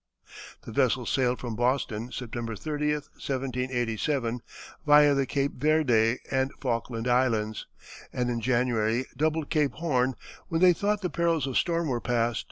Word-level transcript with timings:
The 0.63 0.71
vessels 0.71 1.11
sailed 1.11 1.39
from 1.39 1.55
Boston 1.55 2.11
September 2.11 2.55
30, 2.55 2.93
1787, 2.93 4.39
via 4.83 5.13
the 5.13 5.27
Cape 5.27 5.53
Verde 5.57 6.17
and 6.31 6.51
Faulkland 6.59 7.07
Islands, 7.07 7.67
and 8.11 8.31
in 8.31 8.41
January 8.41 9.05
doubled 9.15 9.51
Cape 9.51 9.73
Horn, 9.73 10.15
when 10.47 10.59
they 10.61 10.73
thought 10.73 11.03
the 11.03 11.11
perils 11.11 11.45
of 11.45 11.55
storm 11.55 11.87
were 11.87 12.01
past. 12.01 12.39